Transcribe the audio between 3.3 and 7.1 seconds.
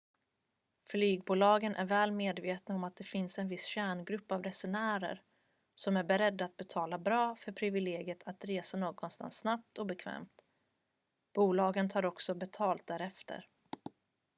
en viss kärngrupp av resenärer som är beredda att betala